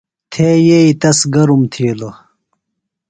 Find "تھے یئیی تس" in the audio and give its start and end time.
0.31-1.19